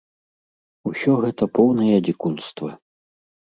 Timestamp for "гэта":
1.27-1.43